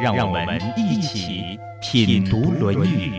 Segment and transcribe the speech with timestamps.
[0.00, 3.10] 让我们一起品读《论语》。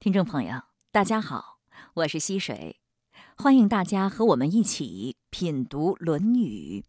[0.00, 1.58] 听众朋友，大家好，
[1.94, 2.80] 我是溪水，
[3.36, 6.84] 欢迎大家和我们一起品读《论语》。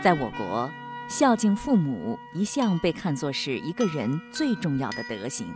[0.00, 0.70] 在我国，
[1.08, 5.46] 孝敬父母一向被看作是一个人最重要的德行。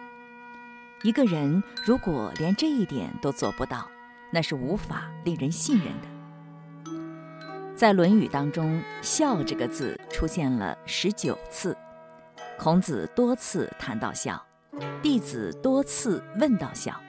[1.03, 3.89] 一个人如果连这一点都做不到，
[4.33, 6.09] 那是无法令人信任的。
[7.77, 11.77] 在《论语》当中，“孝”这个字出现了十九次，
[12.59, 14.45] 孔子多次谈到孝，
[15.01, 17.01] 弟子多次问到孝。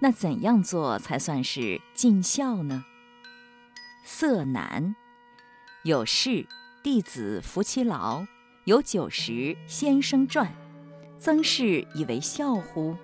[0.00, 2.84] 那怎样做才算是尽孝呢？
[4.04, 4.96] 色难，
[5.84, 6.46] 有事，
[6.82, 8.26] 弟子服其劳；
[8.64, 10.52] 有酒食，先生传。
[11.18, 12.96] 曾氏以为孝乎？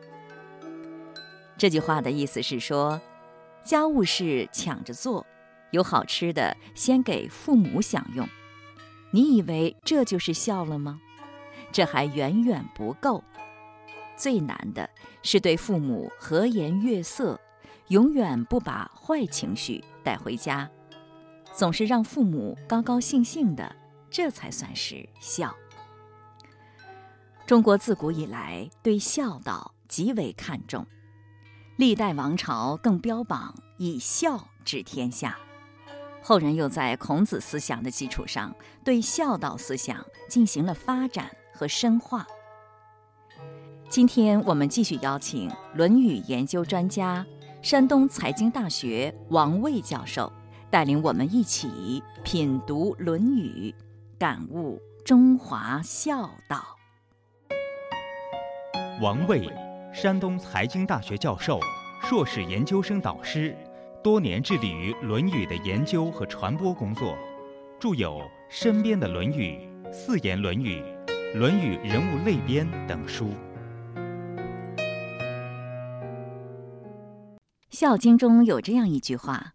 [1.56, 3.00] 这句话的意思是说，
[3.64, 5.26] 家务事抢着做，
[5.70, 8.28] 有好吃的先给父母享用。
[9.10, 11.00] 你以为这就是孝了吗？
[11.72, 13.22] 这还远远不够。
[14.16, 14.88] 最难的
[15.22, 17.40] 是对父母和颜悦色，
[17.88, 20.68] 永远不把坏情绪带回家，
[21.54, 23.74] 总是让父母高高兴兴的，
[24.10, 25.54] 这才算是孝。
[27.50, 30.86] 中国自古以来对孝道极为看重，
[31.74, 35.36] 历代王朝更标榜以孝治天下。
[36.22, 42.24] 后人又在孔子思想的基础上，对孝道思想进行了发展和深化。
[43.88, 47.26] 今天我们继续邀请《论语》研究专家、
[47.62, 50.32] 山东财经大学王卫教授，
[50.70, 53.74] 带领我们一起品读《论语》，
[54.20, 56.76] 感悟中华孝道。
[59.00, 59.50] 王卫，
[59.94, 61.58] 山东财经大学教授、
[62.02, 63.56] 硕士研究生导师，
[64.02, 67.16] 多年致力于《论语》的研究和传播工作，
[67.80, 68.18] 著有
[68.50, 70.82] 《身边的论语》《四言论语》
[71.38, 73.28] 《论语人物类编》等书。
[77.70, 79.54] 《孝经》中有这样一句话：“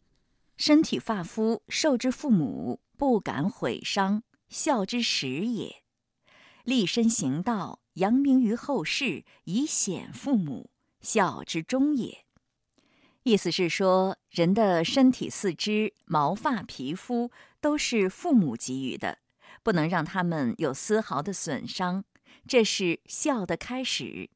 [0.57, 5.83] 身体发肤，受之父母，不敢毁伤，孝之始也；
[6.63, 10.69] 立身行道。”扬名于后世，以显父母，
[11.01, 12.25] 孝之终也。
[13.23, 19.17] 意思是说，人的身体、四肢、毛发、皮肤都是父母给予的，
[19.63, 22.03] 不能让他们有丝毫的损伤，
[22.47, 24.29] 这是孝的开始。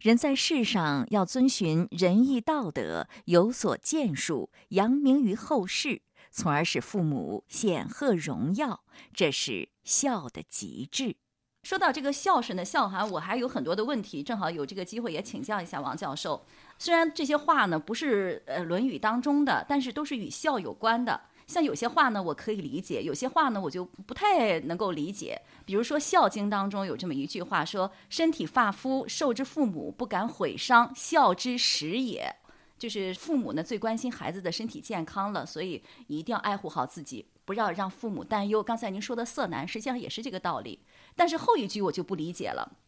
[0.00, 8.84] 人在世上要遵循仁义道德，有所建树，扬名于后世，从而使父母显赫荣耀，
[9.14, 11.16] 这是孝的极致。
[11.62, 16.44] 说到这个孝顺的孝哈，我还有很多的问题，正好有这个机会也请教一下王教授。
[16.76, 21.20] 虽然这些话呢不是呃《论语》当中的，但是都是与孝有关的。
[21.46, 25.40] 像有些话呢我可以理解，有些话呢我就不太能够理解。
[25.64, 32.34] 比如说《孝经》当中有这么一句话，说“身体发肤，受之父母，不敢毁伤，孝之始也”。
[32.82, 38.60] 就是父母呢最关心孩子的身体健康了，所以一定要爱护好自己，不要让父母担忧。
[38.60, 40.80] 刚才您说的色难，实际上也是这个道理。
[41.14, 42.78] 但是后一句我就不理解了，“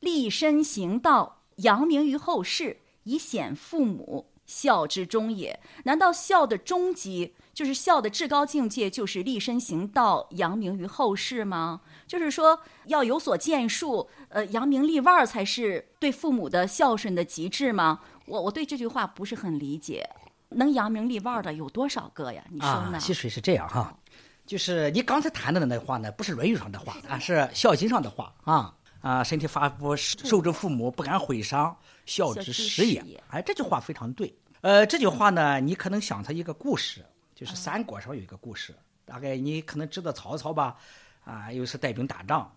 [0.00, 11.82] 立身行道，扬名于后世，以显父母，孝之终也。”难道孝的终极就是孝的至高境界，就是立身行道，扬名于后世吗？
[12.08, 18.00] 就是说要有所建树，呃，扬名立万才是对父母的孝顺的极致吗？
[18.26, 20.08] 我我对这句话不是很理解。
[20.48, 22.44] 能扬名立万的有多少个呀？
[22.50, 23.00] 你说呢？
[23.00, 23.96] 溪水是这样哈。
[24.46, 29.24] 就是你刚才谈的那话呢，不是《论语》上的话啊，是《孝经》上的话啊啊！
[29.24, 33.20] 身体发肤，受之父母，不敢毁伤，孝之始也。
[33.28, 34.32] 哎，这句话非常对。
[34.60, 37.04] 呃，这句话呢，你可能想它一个故事，
[37.34, 38.72] 就是三国上有一个故事，
[39.04, 40.76] 大概你可能知道曹操吧？
[41.24, 42.48] 啊，有一次带兵打仗，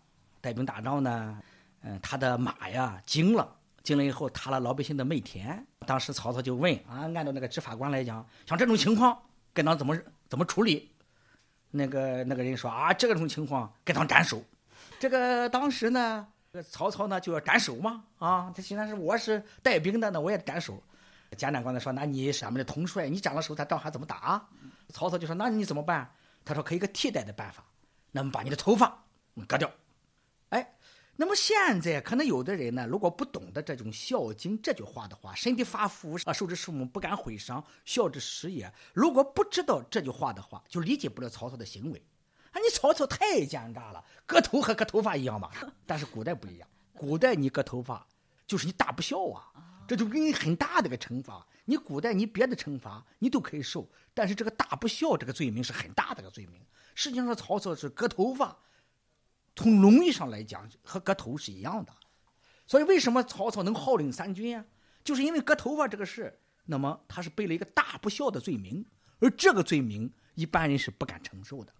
[0.42, 1.40] 带兵打仗呢，
[1.82, 3.52] 嗯，他的马呀惊了，
[3.90, 5.66] 惊了以后塌了老百姓的麦田。
[5.88, 9.20] 当时曹操就问啊，按照那个执法官来讲，像这种情况
[9.52, 9.98] 该当怎么
[10.28, 10.92] 怎么处理？
[11.72, 14.44] 那个那个人说啊，这种情况该当斩首。
[15.00, 16.28] 这个当时呢，
[16.70, 20.80] 曹操呢就要斩首嘛啊，他现在是我是带兵的，那我也斩首。
[21.36, 24.48] 简单刚才说，那你是俺们的统帅，你斩了首，他仗还怎么打？
[24.90, 26.08] 曹操就说，那你怎么办？
[26.46, 27.64] 他说可以个替代的办法，
[28.12, 29.04] 那么把你的头发
[29.48, 29.68] 割掉。
[31.22, 38.74] 那么现在可能有的人呢，如果不懂得这种《孝经》这句话的话，身体发肤啊，受之父母，不敢毁伤，孝之始也。
[38.94, 42.02] 如果不知道这句话的话，就理解不了曹操的行为。
[42.52, 45.52] 啊，你曹操太奸诈了，割头和割头发一样嘛。
[45.86, 48.08] 但是古代不一样，古代你割头发
[48.48, 49.52] 就是你大不孝啊，
[49.90, 51.46] 这就给你很大的个惩罚。
[51.66, 56.62] 你古代你别的惩罚你都可以受，但是这个大不孝这个罪名是很大的个罪名。
[56.96, 58.58] 实际上曹操是割头发，
[59.56, 61.94] 从荣誉上来讲和割头是一样的。
[62.68, 64.64] 所以为什么曹操能号令三军啊？
[65.04, 68.86] 就是因为割头发这个事，那么他是背了一个大不孝的罪名，
[69.20, 71.74] 而这个罪名一般人是不敢承受的。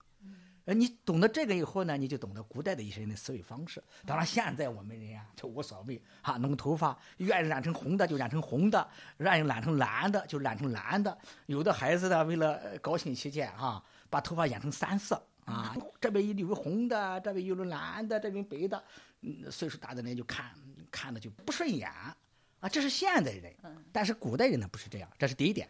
[0.66, 3.84] 呃，你懂得这个以后呢，你就懂得古代的一些人的思维方式。
[4.06, 8.88] 当然，现在我们人啊，就无所谓啊，弄头发愿意染成红的就染成红的，
[9.18, 11.18] 愿意染成蓝的就染成蓝的。
[11.48, 18.84] 有的孩子呢，为了高兴起见啊，把头发染成三色啊，这边一缕红的，这边一缕蓝的，这边白的。
[19.22, 20.54] 嗯，岁数大的人就看
[20.92, 22.70] 看的就不顺眼啊。
[22.72, 23.56] 这是现代人，
[23.92, 25.70] 但是古代人呢不是这样，这是第一点。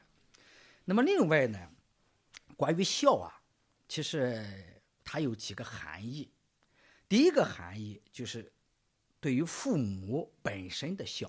[0.86, 1.60] 那么另外呢，
[2.56, 3.42] 关于孝啊，
[3.88, 4.66] 其实。
[5.12, 6.31] 它有几个含义，
[7.08, 8.54] 第一个含义就是
[9.20, 11.28] 对于父母本身的孝，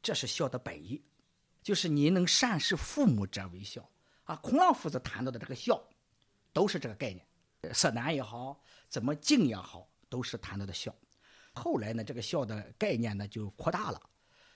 [0.00, 1.04] 这是孝的本意，
[1.62, 3.86] 就是你能善事父母者为孝
[4.24, 4.34] 啊。
[4.36, 5.78] 孔老夫子谈到的这个孝，
[6.54, 7.22] 都是这个概念，
[7.72, 10.92] 色难也好，怎么静也好，都是谈到的孝。
[11.52, 14.02] 后来呢，这个孝的概念呢就扩大了，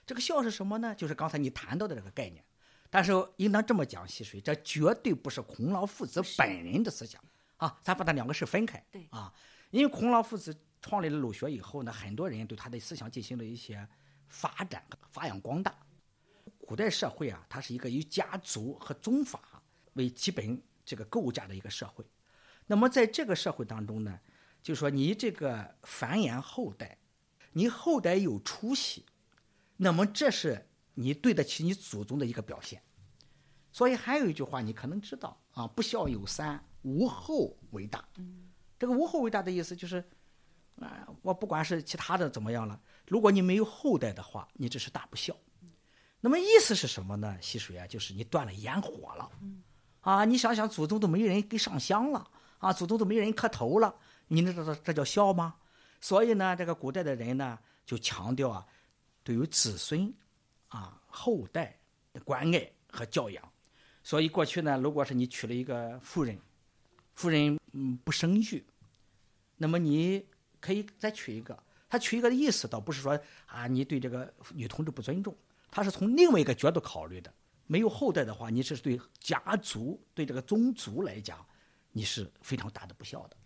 [0.04, 0.92] 这个孝是什么呢？
[0.94, 2.44] 就是刚才你谈到的这个概念，
[2.90, 7.22] 但是应当这么讲，溪水，这绝对不是孔老夫子本人的思想。
[7.58, 8.84] 啊，咱把它两个事分开。
[8.90, 9.32] 对啊，
[9.70, 13.86] 因为孔老夫子创立了儒学以后呢，很多人对他的思想进行了一些
[14.28, 15.72] 发展、发扬光大。
[16.58, 19.62] 古代社会啊，它是一个以家族和宗法
[19.92, 22.04] 为基本这个构架的一个社会。
[22.66, 24.18] 那么在这个社会当中呢，
[24.62, 26.98] 就说你这个繁衍后代，
[27.52, 29.04] 你后代有出息，
[29.76, 32.82] 那么这是你对得起你祖宗的一个表现。
[33.72, 36.62] 所以还有一句话，你可能知道啊，不孝有三。
[36.82, 38.08] 无后为大，
[38.78, 39.96] 这个无后为大的意思就是，
[40.76, 45.36] 啊，我不管是其他的怎么样了，如果你没有后代的话，你这是大不孝。
[46.20, 47.36] 那么意思是什么呢？
[47.42, 49.28] 溪水啊，就是你断了烟火了，
[49.98, 53.94] 啊，你想想祖宗都没人给上香了，啊，祖宗都没人磕头了，
[54.28, 55.54] 你知道这叫孝吗？
[56.00, 58.66] 所以呢，这个古代的人呢，就强调啊，
[59.24, 60.12] 对于子孙，
[60.68, 61.78] 啊，后代
[62.12, 63.42] 的关爱和教养。
[64.02, 66.38] 所以过去呢，如果是你娶了一个妇人，
[67.14, 68.64] 夫人嗯不生育，
[69.56, 70.24] 那么你
[70.60, 71.58] 可以再娶一个。
[71.88, 75.34] 他娶一个的意思倒不是说啊你对这个女同志不尊重，
[75.70, 77.32] 他是从另外一个角度考虑的。
[77.66, 81.44] 没有后代的话，你是对家族对这个宗族来讲，
[81.96, 83.36] 你是非常大的不孝的。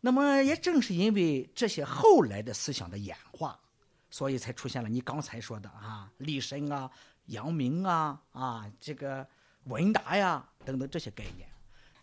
[0.00, 3.60] 那么也正是因为这些后来的思想的演化，
[4.08, 6.90] 所以才出现了你刚才说的啊立身啊、
[7.26, 9.26] 扬名啊、啊这个
[9.64, 11.46] 文达呀等等这些概念。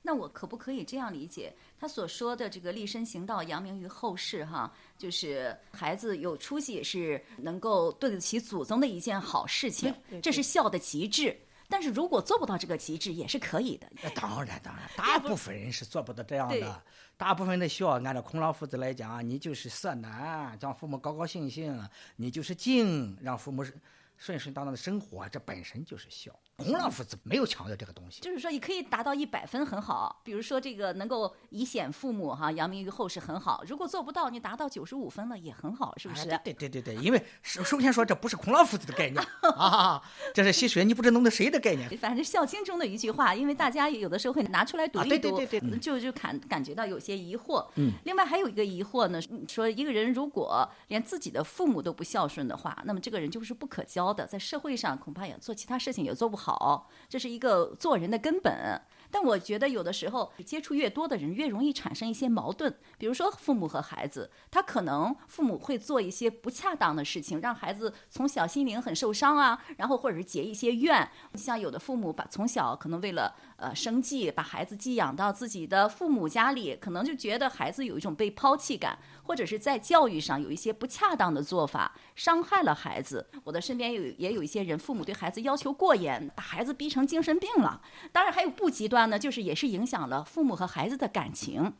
[0.03, 11.35] 那我可不可以这样理解，他所说的这个立身行道、扬名于后世，哈，就是孩子有出息也是能够对得起祖宗的一件好事情，这是孝的极致。
[11.69, 13.87] 但是如果做不到这个极致，也是可以的。
[14.15, 16.83] 当然，当然，大部分人是做不到这样的。
[17.17, 21.77] 大部分的孝，按照孔老夫子来讲，你就是色难，让父母高高兴兴；
[22.15, 23.65] 你就是静，让父母
[24.15, 26.31] 顺顺当当的生活，这本身就是孝。
[26.57, 33.63] 孔老夫子没有强调这个东西，就是说你可以达到一百分很好，比如说这个能够以显父母哈，扬名于后世很好。
[33.67, 36.25] 如果做不到，你达到九十五分了也很好，是不是？
[36.43, 39.23] 对对对对，因为首首先说这不是孔老夫子的概念
[39.55, 40.01] 啊，
[40.33, 41.87] 这是溪水，你不知弄的谁的概念？
[41.99, 47.63] 反正《孝经》中的一句话，因为大家有的时候会拿出来读一读，对对对对，就就感感觉到有些疑惑。
[47.75, 57.27] 嗯，另外还有一个疑惑呢，说一个人如果连自己的父母都不孝顺的话，那么这个人就是不可交的，在社会上恐怕也做其他事情也做不好，好这是。
[57.27, 62.73] 一个做人的根本，但我觉得有的时候接触越多的人，越容易产生一些矛盾。
[62.97, 71.09] 比如说父母和孩子，他可能父母会做一些不恰当的事情，让孩子从小心灵很受伤啊，然后或者是结一些怨。
[71.35, 83.27] 像有的父母把从小可能为了呃生计，把孩子寄养到自己的父母家里，可能就觉得孩子有一种被抛弃感，或者是在教育上有一些不恰当的做法，伤害了孩子。
[83.43, 87.81] 我的身边有也有一些人，父母对孩子要求过严，把孩子逼成精神病了。
[88.11, 91.71] 当然还有不极端呢，就是也是影响了父母和孩子的感情。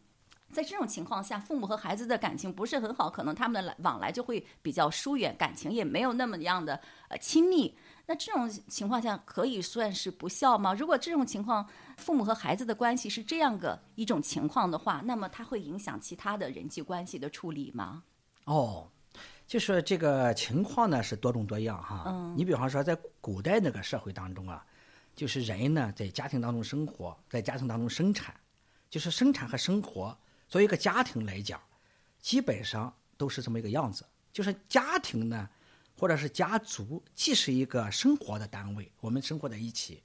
[0.50, 7.76] 在这种情况下，父母和孩子的感情不是很好，可能他们的来往来就会比较疏远，感情也没有那么样的呃亲密。
[8.06, 10.74] 那这种情况下可以算是不孝吗？
[10.74, 18.02] 如果这种情况，父母和孩子的关系是这样个一种情况的话，那么它会影响其他的人际关系的处理吗？
[18.46, 18.88] 哦，
[19.46, 22.06] 就是这个情况呢是多种多样哈。
[22.08, 24.66] 嗯你比方说在古代那个社会当中啊，
[25.18, 28.40] 就是人呢在家庭当中生活，在家庭当中生产，
[28.88, 30.16] 就是生产和生活，
[30.48, 31.60] 作为一个家庭来讲，
[32.20, 34.06] 基本上都是这么一个样子。
[34.32, 35.50] 就是家庭呢，
[35.98, 40.00] 或者是家族，既是一个生活的单位，我们生活在一起，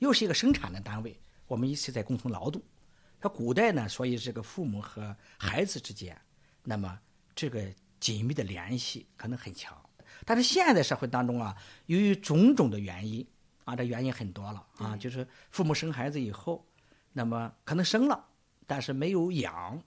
[0.00, 2.60] 又是一个生产的单位，我们一起在共同劳动。
[3.22, 6.14] 那古代呢，所以这个父母和孩子之间，
[6.62, 7.00] 那么
[7.34, 7.64] 这个
[7.98, 9.74] 紧密的联系可能很强。
[10.26, 11.56] 但是现在社会当中啊，
[11.86, 13.26] 由于种种的原因
[13.68, 16.66] 啊，这原因很多了啊，就是父母生孩子以后，
[17.12, 18.24] 那么可能生了，
[18.66, 19.78] 但是没有养，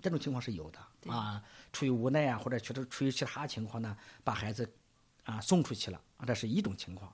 [0.00, 0.78] 这种情况是有的
[1.10, 1.42] 啊。
[1.72, 4.72] 出于无奈啊，或者确实出于其他情况呢，把孩子
[5.24, 7.12] 啊送出去了啊，这是一种情况。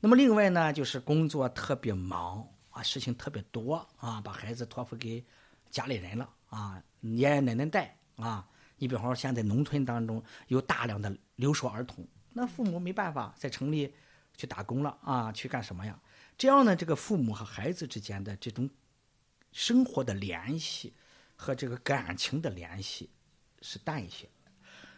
[0.00, 5.24] 那么另外呢，就是工作特别忙啊，事情特别多啊，把孩子托付给
[5.70, 8.46] 家里人了啊，爷爷奶奶带啊。
[8.76, 13.94] 你比方说，现在农村当中有大量的留守儿童，那父母没办法在城里
[14.36, 15.98] 去打工了啊，去干什么呀？
[16.36, 18.68] 这样呢，这个父母和孩子之间的这种
[19.52, 20.92] 生活的联系
[21.36, 23.10] 和这个感情的联系
[23.60, 24.28] 是淡一些。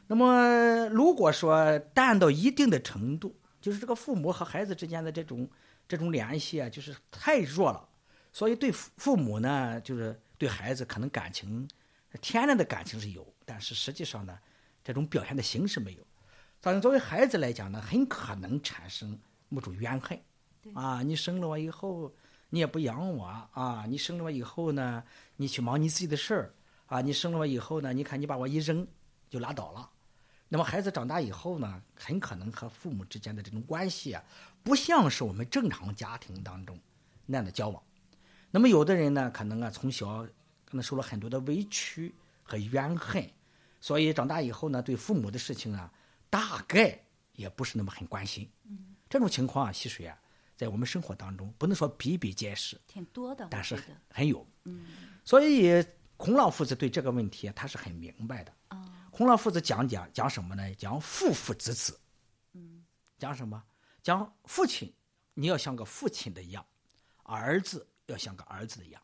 [0.06, 5.50] 那么，如果说淡到一定的程度，就是这个父母和孩子之间的这种
[5.88, 7.88] 这种联系啊，就是太弱了，
[8.32, 11.66] 所以对父父母呢，就是对孩子可能感情
[12.20, 14.38] 天然的感情是有，但是实际上呢，
[14.84, 16.06] 这种表现的形式没有。
[16.64, 19.18] 但是作为孩子来讲呢，很可能产生
[19.50, 20.18] 某种怨恨。
[20.72, 22.10] 啊，你生了我以后，
[22.48, 23.84] 你也不养我啊！
[23.86, 25.04] 你生了我以后呢，
[25.36, 26.54] 你去忙你自己的事儿
[26.86, 27.02] 啊！
[27.02, 28.86] 你生了我以后呢，你看你把我一扔
[29.28, 29.90] 就拉倒了。
[30.48, 34.24] 那么孩子长大以后呢，很可能和父母之间的这种关系啊，
[34.62, 36.80] 不像是我们正常家庭当中
[37.26, 37.82] 那样的交往。
[38.50, 40.26] 那么有的人呢，可能啊从小
[40.64, 43.28] 可能受了很多的委屈和怨恨，
[43.82, 45.92] 所以长大以后呢，对父母的事情啊，
[46.34, 47.00] 大概
[47.34, 48.50] 也不是那么很关心。
[49.08, 50.18] 这种情况啊，溪水啊，
[50.56, 54.44] 在我们生活当中不能说比比皆是，挺多的，但是很有。
[55.24, 55.86] 所以
[56.16, 58.52] 孔老夫子对这个问题啊他是很明白的。
[59.12, 60.74] 孔老夫子讲讲讲什么呢？
[60.74, 61.96] 讲父父子子。
[63.16, 63.62] 讲什么？
[64.02, 64.92] 讲父亲，
[65.34, 66.66] 你要像个父亲的一样，
[67.22, 69.00] 儿子要像个儿子的样。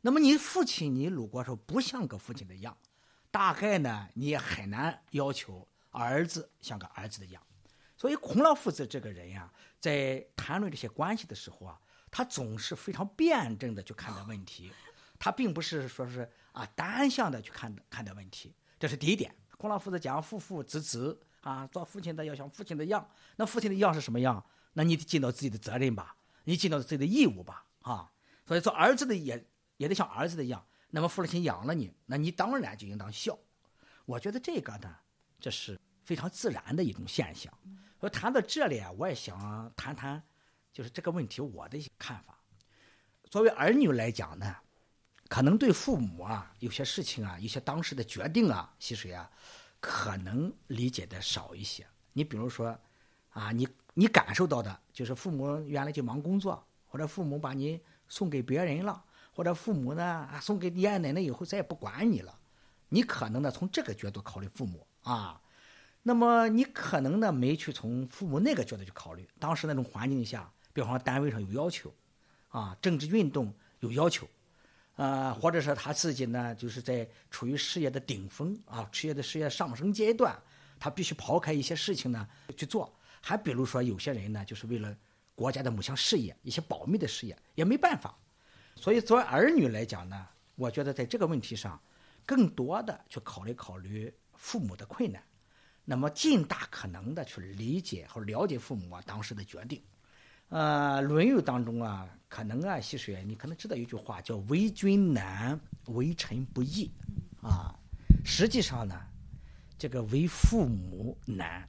[0.00, 2.78] 那么你父亲，你如果说不像个父亲的样，
[3.32, 7.40] 大概呢，你也很难要求儿子像个儿子的样。
[7.96, 11.80] 所以孔老夫子这个人呀、在谈论这些关系的时候啊，
[12.10, 14.72] 他总是非常辩证的去看待问题，
[15.20, 19.32] 他并不是说是啊单向的去看看待问题，这是第一点。
[19.56, 24.44] 孔老夫子讲父父子子啊，做父亲的要像父亲的样，那父亲的样是什么样？
[24.72, 28.10] 那你得尽到自己的责任吧，你尽到自己的义务吧，啊，
[28.44, 29.46] 所以做儿子的也
[29.76, 30.66] 也得像儿子的样。
[30.90, 33.38] 那么父亲养了你，那你当然就应当孝。
[34.04, 34.96] 我觉得这个呢，
[35.42, 37.52] 这是非常自然的一种现象。
[38.00, 40.22] 所以谈到这里啊，我也想谈谈，
[40.72, 42.38] 就是这个问题我的一些看法。
[43.28, 44.56] 作为儿女来讲呢，
[45.28, 49.30] 可能对父母啊有些事情啊，有些当时的决定啊，溪水啊，
[49.80, 51.86] 可能理解的少一些。
[52.12, 52.78] 你比如说
[53.30, 62.38] 啊，你你感受到的就是父母原来就忙工作，或者父母把你送给别人了，或者父母呢啊送给爷爷奶奶以后再也不管你了，
[62.88, 65.40] 你可能呢从这个角度考虑父母啊。
[66.04, 71.94] 那么你可能呢没去从父母那个角度去考虑，当时那种环境下，比方说单位上有要求，
[72.48, 74.26] 啊，政治运动有要求，
[74.96, 80.36] 啊，或者是他自己呢就是在处于事业的顶峰啊，事业的事业上升阶段，
[80.80, 82.92] 他必须抛开一些事情呢去做。
[83.20, 84.92] 还比如说有些人呢，就是为了
[85.36, 88.12] 国家的某项事业，一些保密的事业也没办法。
[88.74, 91.80] 所以作为儿女来讲呢，我觉得在这个问题上，
[92.26, 95.22] 更多的去考虑考虑父母的困难。
[95.84, 99.80] 那么尽大可能的去理解和了解父母啊当时的决定。
[100.48, 106.90] 呃，《论语》当中啊，可能啊，溪水，你可能知道一句话叫“为君难，为臣不易”，
[107.40, 107.78] 啊，
[108.24, 109.00] 实际上呢，
[109.78, 111.66] 这个为父母难，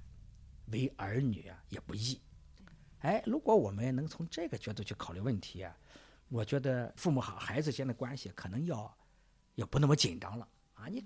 [0.72, 2.20] 为儿女啊也不易。
[3.00, 5.78] 哎，如果我们能从这个角度去考虑问题啊，
[6.30, 8.92] 我觉得父母和孩子间的关系可能要
[9.56, 10.88] 要不那么紧张了啊。
[10.88, 11.06] 你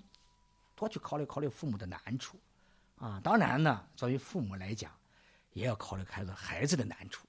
[0.78, 2.38] 多去考虑考虑父母的难处。
[2.96, 4.92] 啊，当然呢，作为父母来讲，
[5.52, 7.26] 也要考虑孩子孩子的难处。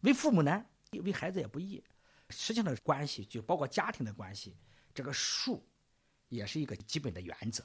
[0.00, 0.64] 为父母难，
[1.04, 1.82] 为孩子也不易。
[2.30, 4.56] 实际上的关系，就包括家庭的关系，
[4.94, 5.66] 这个树
[6.28, 7.64] 也是一个基本的原则，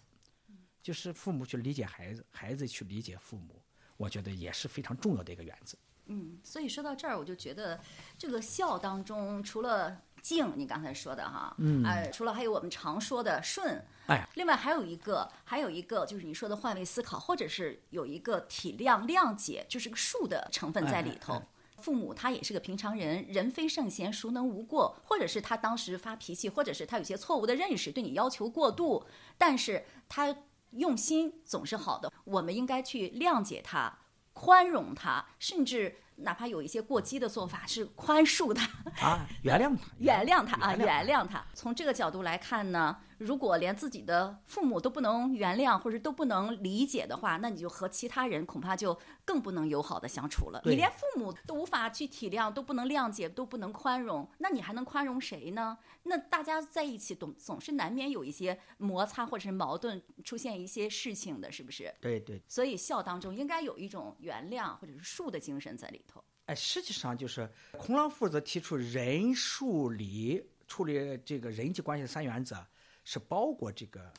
[0.82, 3.62] 就是父母去理解孩子，孩子去理解父母，
[3.98, 5.78] 我觉得也是非常重要的一个原则。
[6.06, 7.80] 嗯，所以说到这儿，我就觉得
[8.18, 21.44] 这个孝当中，除了敬，你刚才说的哈，嗯，呃，除了还有我们常说的顺，哎，另外还有一个，还有一个就是你说的换位思考，或者是有一个体谅、谅解，就是个术的成分在里头。
[21.82, 24.96] 父母他也是个平常人，人非圣贤，孰能无过？
[25.04, 29.06] 或者是他当时发脾气，或者是他有些错误的认识，对你要求过度，
[29.38, 30.34] 但是他
[30.72, 32.10] 用心总是好的。
[32.24, 34.00] 我们应该去谅解他，
[34.32, 35.98] 宽容他，甚至。
[36.18, 38.68] 哪怕有一些过激的做法，是宽恕他
[39.06, 41.44] 啊，原谅他，原谅 他啊，原谅他。
[41.54, 42.96] 从这个角度来看呢。
[43.18, 50.62] 如果连自己的父母都不能原谅或者都不能理解的话，那你就和其他人恐怕就更不能友好的相处了。
[50.66, 55.78] 你连父母都无法去体谅，都不能谅解，都不能宽容，那你还能宽容谁呢？
[56.04, 61.94] 那大家在一起总总是难免有一些摩擦或者是矛盾，出现一些事情的，是不是？
[62.02, 62.42] 对对。
[62.48, 66.24] 所以孝当中应该有一种原谅或者是恕的精神在里头。
[66.46, 72.58] 哎，实际上就是孔老夫子提出仁恕礼处理这个人际关系的三原则。
[73.04, 74.14] 是包括这个，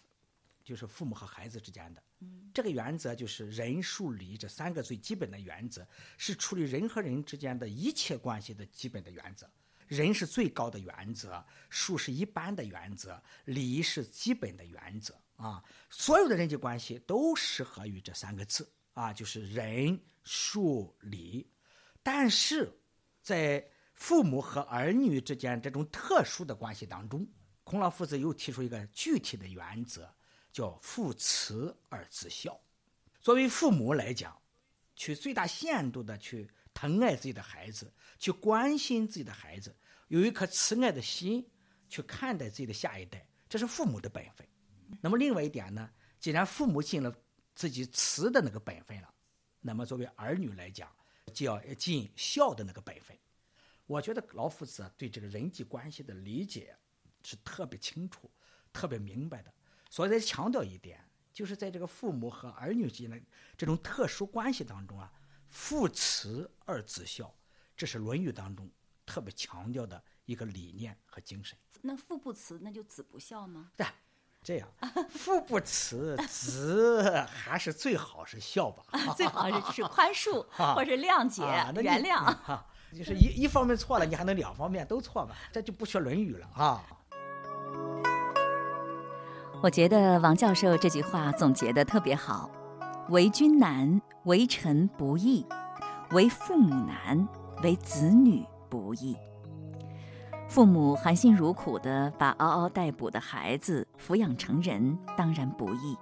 [0.62, 2.03] 就是父母和孩子之间的，
[2.53, 5.87] 这个原则就是人、数礼这三个最基本的原则，
[6.17, 9.49] 是处理人和人之间的一切关系的基本的原则。
[9.87, 15.62] 人是最高的原则，数是一般的原则，礼是基本的原则啊。
[15.91, 21.47] 所有的人际关系都适合于这三个字啊，就是人、数礼。
[22.03, 22.73] 但是
[23.21, 23.62] 在
[23.93, 27.26] 父母和儿女之间这种特殊的关系当中。
[27.64, 30.09] 孔老夫子又提出一个具体的原则，
[30.52, 32.61] 叫“父慈而子孝”。
[33.21, 34.38] 作为父母来讲，
[34.94, 39.75] 去最大限度的去疼爱自己的孩子，去关心自己的孩子，
[40.09, 41.44] 有一颗慈爱的心
[41.88, 44.47] 去看待自己的下一代，这是父母的本分。
[45.00, 45.90] 那么另外一点呢，
[46.21, 47.12] 既然父母尽了
[47.54, 49.12] 自己慈的那个本分了，
[49.61, 50.94] 那么作为儿女来讲，
[51.33, 53.16] 就要尽孝的那个本分。
[53.87, 56.77] 我觉得老夫子对这个人际关系的理解。
[57.24, 58.30] 是特别清楚、
[58.72, 59.52] 特别明白的，
[59.90, 61.00] 所以再强调一点，
[61.32, 63.18] 就是在这个父母和儿女之间的
[63.56, 65.10] 这种特殊关系当中啊
[65.48, 67.34] ，“父慈而子孝”，
[67.76, 68.70] 这是《论语》当中
[69.06, 71.56] 特别强调的一个理念和精神。
[71.80, 73.70] 那父不慈，那就子不孝吗？
[73.76, 73.87] 对，
[74.42, 74.68] 这样，
[75.10, 78.84] 父不慈，子还是最好是孝吧？
[79.16, 81.42] 最好是是宽恕， 或者是谅解、
[81.82, 82.37] 原谅。
[82.96, 85.37] 就是一一方面错了，你还能两方面都错吧？
[85.52, 86.84] 这就不学《论语》了啊。
[89.64, 92.50] 我觉得王教授这句话总结的特别好：
[93.09, 95.42] 为君难，为臣不易；
[96.11, 97.27] 为父母难，
[97.62, 99.16] 为子女不易。
[100.50, 105.96] 父母含辛茹苦地把嗷嗷待哺的孩子抚养成人，当然不易；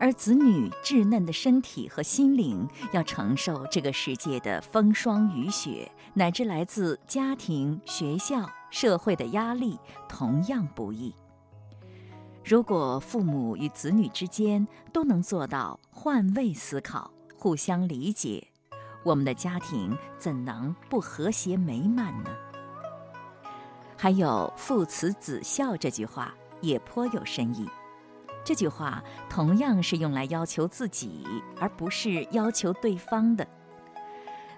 [0.00, 11.14] 而子女稚嫩的身体和心灵要承受这个世界的风霜雨雪，乃至来自家庭、学校、社会的压力，同样不易。
[12.44, 18.46] 如果父母与子女之间都能做到换位思考、互相理解，
[19.04, 22.30] 我们的家庭怎能不和谐美满呢？
[23.96, 27.68] 还有“父慈子孝”这句话也颇有深意。
[28.44, 29.00] 这句话
[29.30, 31.24] 同样是用来要求自己，
[31.60, 33.46] 而不是要求对方的。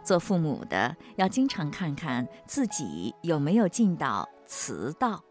[0.03, 5.23] 做父母的要经常看看自己有没有尽到慈道。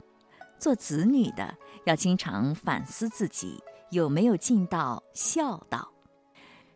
[0.64, 5.92] 做子女的要经常反思自己有没有尽到孝道。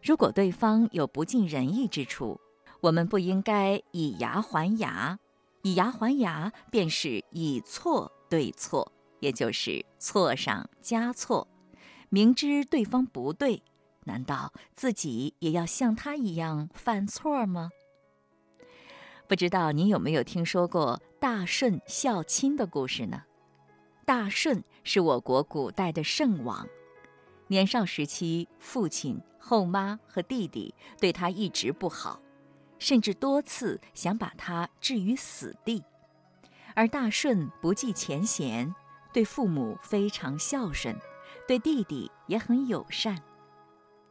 [0.03, 2.37] 如果对方有不尽人意之处，
[2.81, 5.17] 我们不应该以牙还牙。
[5.61, 11.47] 以牙还牙，便是以错对错，也就是错上加错。
[12.09, 13.63] 明知对方不对，
[14.03, 17.69] 难道自己也要像他一样犯错吗？
[19.29, 23.23] 不知道你有没有听说过大顺孝亲的故事呢？
[24.07, 26.65] 大舜是我国古代的圣王，
[27.47, 32.21] 年少时期，父亲、后妈和弟弟对他一直不好，
[32.79, 35.83] 甚至多次想把他置于死地。
[36.73, 38.73] 而大舜不计前嫌，
[39.11, 40.95] 对父母非常孝顺，
[41.45, 43.21] 对弟弟也很友善。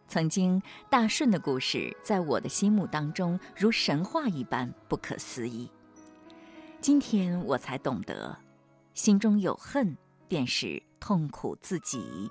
[0.08, 5.70] 曾经，大舜的故事在我的心目当中如神话一般不可思议。
[6.82, 8.38] 今天我才懂得。
[8.96, 9.94] 心中有恨，
[10.26, 12.30] 便是痛苦自己；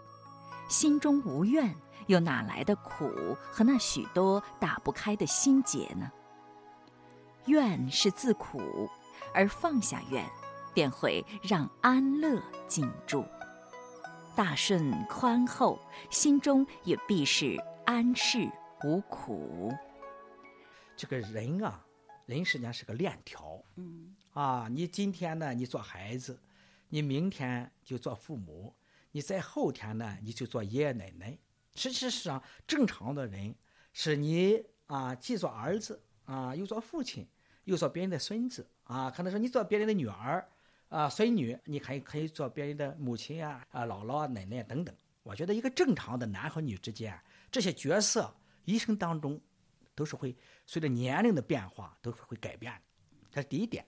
[0.68, 1.76] 心中无怨，
[2.08, 6.12] 又哪来的苦和那许多打不开的心结呢？
[7.46, 8.90] 怨是自苦，
[9.32, 10.28] 而放下怨，
[10.74, 13.24] 便会让安乐进驻。
[14.36, 18.50] 大顺宽厚，心中也必是安适
[18.84, 19.72] 无苦。
[20.98, 21.86] 这个人啊，
[22.26, 23.62] 人实际上是个链条。
[23.76, 26.38] 嗯啊，你今天呢，你做孩子，
[26.96, 28.74] 你明天就做父母，
[29.12, 31.38] 你在后天呢，你就做爷爷奶奶。
[31.76, 33.54] 实际上，正常的人
[33.92, 37.28] 是你啊，既做儿子啊，又做父亲，
[37.66, 40.50] 又做别人的孙子啊，可能说你做别人的女儿
[40.88, 44.96] 啊、孙女，你还可以做别人的母亲啊、啊姥姥、奶奶等等。
[45.24, 49.38] 我觉得一个正常的男和女之间，这些角色一生当中
[49.94, 50.34] 都是会
[50.66, 52.82] 随着年龄的变化都是会改变的，
[53.32, 53.86] 这是第一点。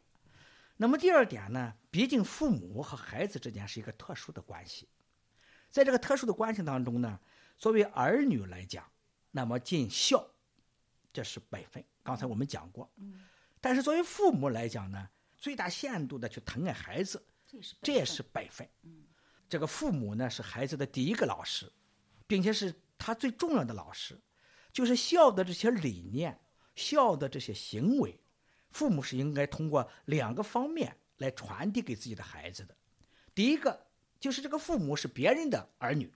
[0.78, 4.88] 那么第二点呢，毕竟父母和孩子之间是一个特殊的关系，
[5.70, 7.20] 在这个特殊的关系当中呢，
[7.58, 8.90] 作为儿女来讲，
[9.32, 10.26] 那么尽孝，
[11.12, 11.84] 这是本分。
[12.04, 12.90] 刚才我们讲过，
[13.60, 18.70] 但是作为父母来讲呢，最大限度的去疼爱孩子，这也是这也是本分。
[19.50, 21.72] 这个父母呢是孩子的第一个老师，
[22.28, 24.20] 并且是他最重要的老师，
[24.72, 26.40] 就是孝的这些理念、
[26.76, 28.20] 孝的这些行为，
[28.72, 32.76] 父母是应该通过两个方面来传递给自己的孩子的。
[33.34, 33.88] 第一个
[34.20, 36.12] 就是这个父母是别人的儿女，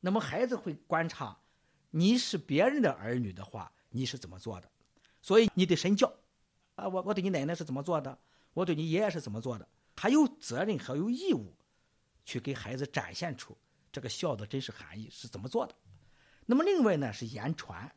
[0.00, 1.38] 那么孩子会观察
[1.90, 4.70] 你是别人的儿女的话，你是怎么做的，
[5.22, 6.12] 所以你得身教
[6.74, 8.18] 啊，我我对你奶奶是怎么做的，
[8.52, 11.54] 我对你爷爷是怎么做的，还有责任还有义务
[12.24, 13.56] 去给孩子展现出
[13.92, 15.74] 这个孝的真实含义是怎么做的。
[16.46, 17.90] 那么另外呢是言传，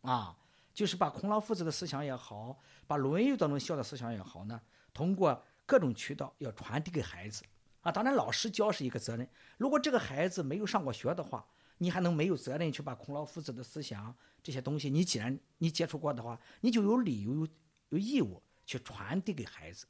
[0.00, 0.36] 啊，
[0.74, 4.60] 就是把孔老夫子的思想也好，把《论语》当中孝的思想也好呢，
[4.92, 7.42] 通过各种渠道要传递给孩子。
[7.82, 11.44] 啊，当然老师教是一个责任，如果这个孩子没有上过学的话，
[11.78, 17.48] 你还能没有责任去把孔老夫子的思想这些东西，你既然你接触过的话，你就有理由有
[17.88, 19.84] 有义务去传递给孩子，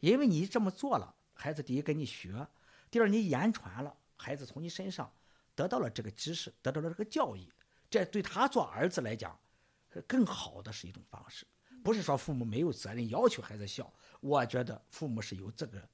[0.00, 2.46] 因为你这么做了，孩子第一跟你学，
[2.90, 5.10] 第二你言传了，孩子从你身上
[5.54, 7.48] 得到了这个知识，得到了这个教育，
[7.88, 9.34] 这对他做儿子来讲，
[10.06, 11.46] 更好的是一种方式。
[11.82, 15.88] 不是说父母没有责任要求孩子孝，我觉得父母是有这个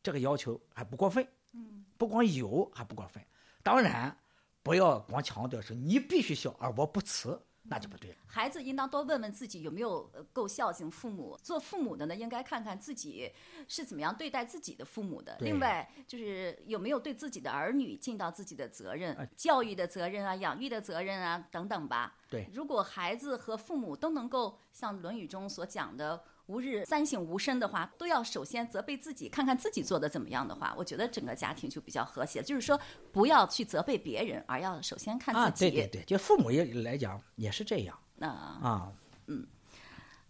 [0.00, 3.20] 这个要求还不过分，嗯，不光有还不过分。
[3.64, 4.16] 当然，
[4.62, 8.16] 不要光强调说你必须孝，而我不辞，那就不对了。
[8.26, 11.38] 孩子应当多问问自己有没有呃够孝敬父母。
[11.42, 13.30] 做父母的呢，应该看看自己
[13.66, 15.36] 是怎么样对待自己的父母的。
[15.40, 22.16] 另外，就是有没有对自己的儿女尽到自己的责任，哎教育的责任啊、养育的责任啊等等吧。
[22.30, 32.42] 对如果孩子和父母都能够像《论语》中所讲的“吾日三省吾身”的话，都要首先责备自己，看看自己做的怎么样的话，我觉得整个家庭就比较和谐。
[32.42, 32.78] 就是说，
[33.12, 35.70] 不要去责备别人，而要首先看啊，自己。
[35.70, 38.92] 对对对，就父母也来讲也是这样那啊。
[39.26, 39.46] 嗯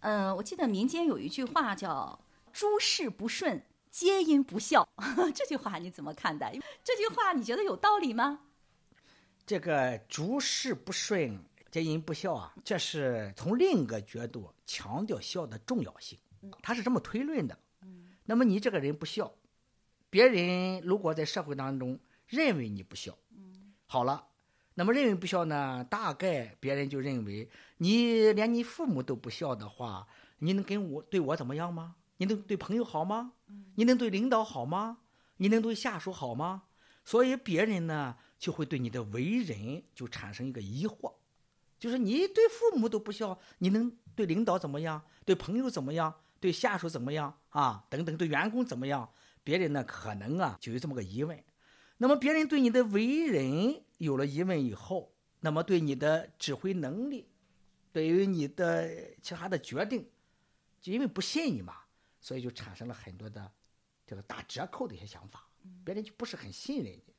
[0.01, 2.19] 呃，我记得民间有一句话叫
[2.53, 4.87] “诸事不顺，皆因不孝”，
[5.35, 6.51] 这句话你怎么看待？
[6.83, 8.41] 这句话你觉得有道理吗？
[9.45, 11.39] 这个诸事不顺，
[11.71, 16.17] 皆因不孝啊，这是从另一个角度强调孝的重要性。
[16.61, 17.57] 他是这么推论的。
[18.25, 19.31] 那么你这个人不孝，
[20.09, 23.17] 别人如果在社会当中认为你不孝，
[23.85, 24.25] 好了，
[24.75, 31.95] 那么认为不孝呢，大概别人就认为你连你父母都不孝的话，你能跟我对我怎么样吗？
[32.17, 33.33] 你能对朋友好吗？
[33.75, 34.99] 你能对领导好吗？
[35.37, 36.63] 你能对下属好吗？
[37.03, 41.13] 所以别人呢就会对你的为人就产生一个疑惑，
[41.79, 45.01] 就是你对父母都不孝，你能对领导怎么样？
[45.25, 46.13] 对朋友怎么样？
[46.39, 47.85] 对下属怎么样啊？
[47.89, 49.09] 等等，对员工怎么样？
[49.43, 51.41] 别人呢可能啊就有这么个疑问。
[51.97, 57.29] 那么别人对你的为人有了疑问以后，那么对你的指挥能力，
[57.91, 58.89] 对于你的
[59.21, 60.09] 其他的决定，
[60.79, 61.75] 就因为不信你嘛，
[62.21, 63.51] 所以就产生了很多的
[64.05, 65.47] 这个打折扣的一些想法，
[65.83, 67.13] 别人就不是很信任你。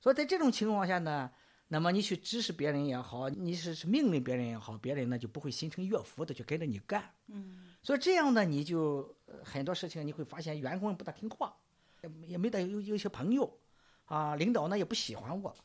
[0.00, 1.30] 所以在这种情况下呢，
[1.72, 7.02] 那么你去指使别人也好，你是是命令别人也好，别人呢就不会心生悦服的去跟着你干。
[7.28, 11.56] 嗯，所以这样呢，你就呃很多事情你会发现员工不大听话，
[12.02, 13.58] 也也没得有有些朋友，
[14.04, 15.56] 啊，领导呢也不喜欢我，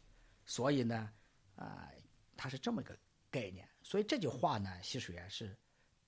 [0.46, 1.10] 所以呢，
[1.58, 1.92] 啊，
[2.38, 2.98] 他是这么一个
[3.30, 3.68] 概念。
[3.84, 5.54] 所以这句话呢，习水源是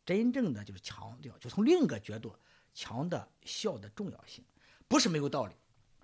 [0.06, 2.34] 真正的就是强调，就从另一个角度
[2.74, 4.46] 强调孝的重要性，
[4.88, 5.56] 不是没有道理，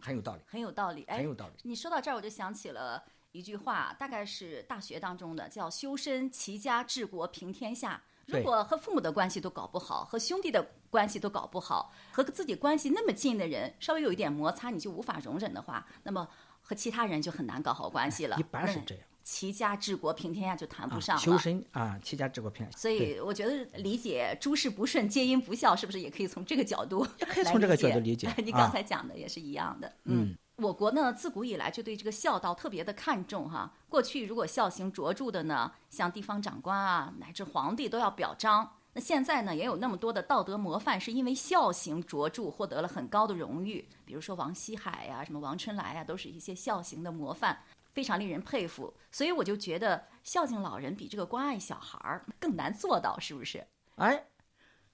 [0.01, 1.05] 很有道理，很有道理。
[1.05, 1.53] 哎，很有道理。
[1.63, 3.01] 你说到这儿，我就想起了
[3.36, 8.02] 一句话，大概是大学当中的，叫“修身齐家治国平天下”。
[8.28, 16.28] 如果和父母的关系都搞不好，和兄弟的关系都搞不好，和自己关系那么近的人稍微有一点摩擦，你就无法容忍的话，那么
[16.62, 18.38] 和其他人就很难搞好关系了。
[18.39, 19.04] 一般是这样。
[19.24, 21.21] 齐家治国平天下就谈不啊上了。
[21.21, 22.65] 修身啊，齐家治国平。
[22.71, 27.06] 所以我觉得理解诸事不顺皆因不孝，是不是也可以从这个角度？
[27.19, 29.91] 也可以从这个角度理解 你啊刚才讲的也是一样的。
[30.04, 33.74] 嗯，我国呢，自古以来就对这个孝道特别的看重哈。
[33.89, 38.78] 过去如果孝行卓著的呢，像地方长官啊，乃至皇帝都要表彰。
[38.94, 43.86] 那现在呢，也有那么多的道德模范，是因为孝行卓著获得了很高的荣誉。
[44.06, 48.94] 比如说王希海呀，什么王春来呀，都是一些孝行的模范，非常令人佩服。
[49.12, 53.68] 所以我就觉得孝敬老人比这个关爱小孩儿更难做到，是不是？
[53.96, 54.26] 哎，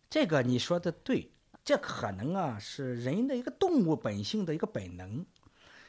[0.10, 1.32] 这个你说的对，
[1.64, 5.24] 这可能啊是人的一个动物本性的一个本能。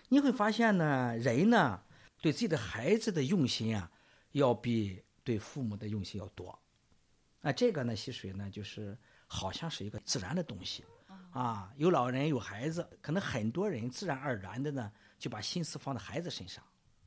[0.08, 1.82] 你会发现呢，人呢
[2.20, 3.90] 对自己的孩子的用心啊，
[4.32, 6.58] 要比对父母的用心要多。
[7.40, 10.84] 啊，这个呢，溪水呢，就是好像是一个自然的东西，
[11.32, 16.62] 啊，有老人有孩子，可能很多人自然而然的呢，就把心思放在孩子身上。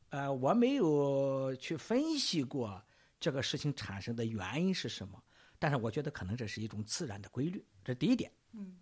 [0.09, 2.83] 呃，我没有去分析过
[3.19, 5.23] 这个事情产生的原因是什么，
[5.57, 8.31] 但是我觉得可能这是一种自然的规律，这是第一点。
[8.51, 8.77] 嗯，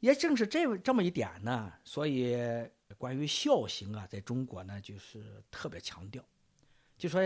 [0.00, 2.36] 也正是这这么一点呢，所以。
[2.98, 6.24] 关于孝行啊，在中国呢，就是特别强调。
[6.96, 7.20] 就说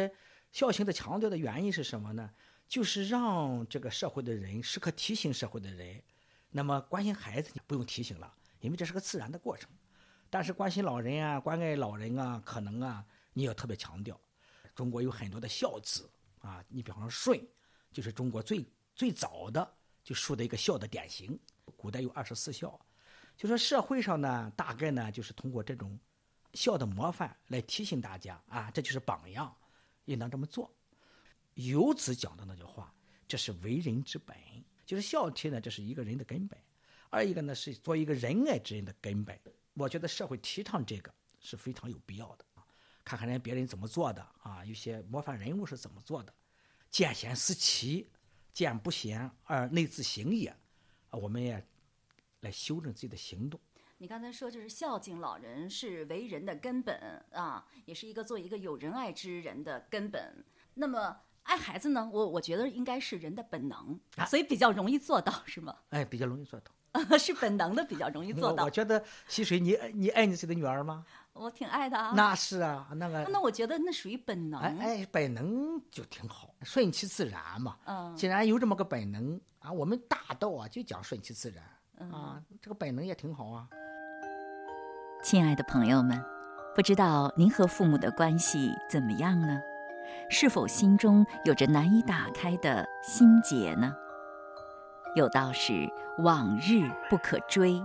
[0.50, 2.28] 孝行的强调的原因是什么呢？
[2.66, 6.02] 就是让这个社会的人时刻提醒社会的人，
[6.50, 9.70] 那么关心孩子你不用提醒了，因为这是个自然的过程。
[10.30, 13.04] 但是关心老人啊，关爱老人啊，可能啊，
[13.34, 14.18] 你要特别强调。
[14.74, 17.46] 中国有很多的孝子啊，你比方说舜，
[17.92, 21.38] 就是中国最最早的就树的一个孝的典型。
[21.76, 22.78] 古代有二十四孝。
[23.36, 25.98] 就说社会上呢，大概呢就是通过这种
[26.52, 29.56] 孝的模范来提醒大家啊，这就是榜样，
[30.04, 30.70] 应当这么做。
[31.54, 32.94] 游子讲的那句话，
[33.26, 34.36] 这是为人之本，
[34.84, 36.58] 就是孝悌呢，这是一个人的根本；
[37.08, 39.38] 二一个呢是做一个仁爱之人的根本。
[39.74, 42.66] 我觉得社会提倡这个是非常有必要的啊。
[43.04, 46.34] 看看人别人怎么做的啊，有些模范人物是怎么做的，
[46.90, 48.06] 见贤思齐，
[48.52, 50.54] 见不贤而内自省也
[51.10, 51.62] 啊，我们也。
[52.42, 53.60] 来修正自己的行动。
[53.98, 56.98] 你刚才说，就是孝敬老人是为人的根本
[57.32, 60.42] 啊，也是一个做一个有仁爱之人的根本。
[60.72, 62.08] 那么爱孩子呢？
[62.10, 65.76] 我我觉得应该是人的本能，所以比较容易做到，是吗？
[65.90, 66.72] 哎，比较容易做到。
[67.18, 68.64] 是本能的，比较容易做到。
[68.64, 71.04] 我觉得溪水，你你爱你自己的女儿吗？
[71.34, 72.14] 我挺爱的啊。
[72.16, 73.24] 那是啊，那个。
[73.30, 74.58] 那我觉得那属于本能。
[74.78, 77.76] 哎，本能就挺好，顺其自然嘛。
[77.84, 78.16] 嗯。
[78.16, 82.10] 既然有这么个本能啊，我们大道啊就讲顺其自然。
[82.10, 83.68] 啊，这个本能也挺好啊。
[85.22, 86.22] 亲爱的朋友们，
[86.74, 89.60] 不知道您和父母的关系怎么样呢？
[90.30, 93.92] 是否心中有着难以打开的心结呢？
[95.14, 97.84] 有道是往日不可追，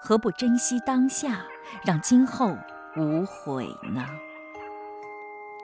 [0.00, 1.44] 何不珍惜当下，
[1.84, 2.56] 让今后
[2.96, 4.04] 无悔呢？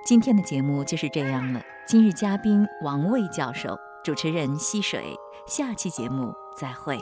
[0.07, 1.61] 今天的节目就是这样了。
[1.87, 5.17] 今日嘉宾王卫教授，主持人溪水。
[5.51, 6.97] 下期节目再会。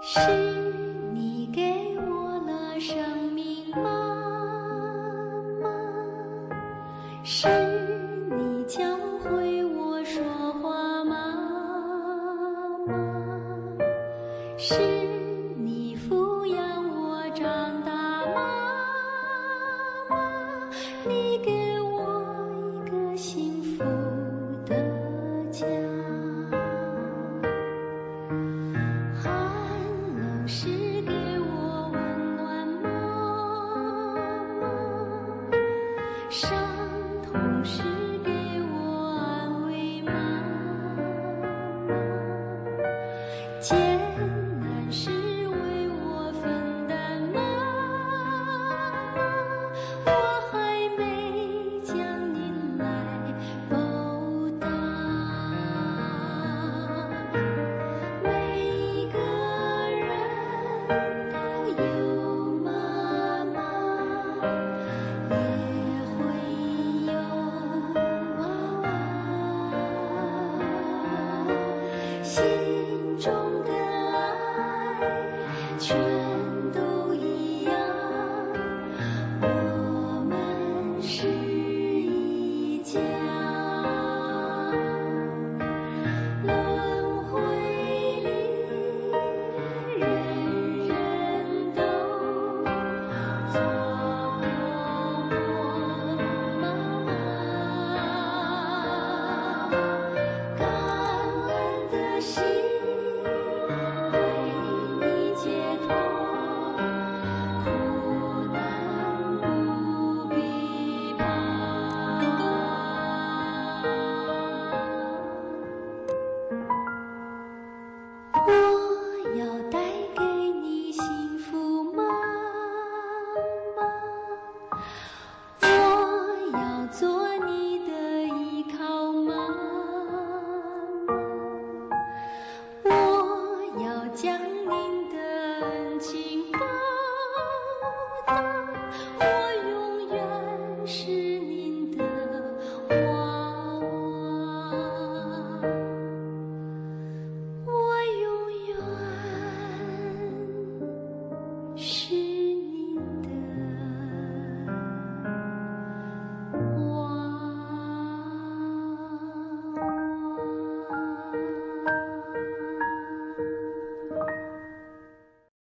[0.00, 0.18] 是
[1.12, 2.96] 你给我了生
[3.34, 3.82] 命，妈
[5.60, 5.68] 妈。
[7.22, 7.46] 是
[8.30, 10.24] 你教会我说
[10.62, 11.36] 话，妈
[12.64, 12.88] 妈。
[14.56, 15.03] 是。